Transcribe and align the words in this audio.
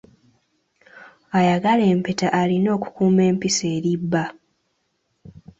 Ayagala 1.37 1.83
empeta 1.93 2.27
alina 2.41 2.69
okukuuma 2.77 3.21
empisa 3.31 3.65
eri 3.75 3.91
bba. 4.01 4.25